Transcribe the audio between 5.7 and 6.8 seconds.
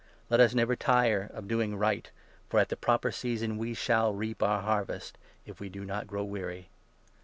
not grow weary.